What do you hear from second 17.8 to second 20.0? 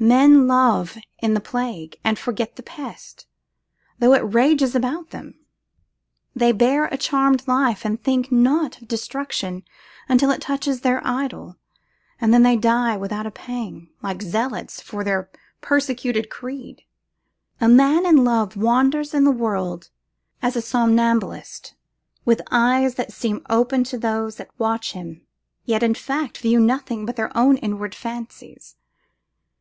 in love wanders in the world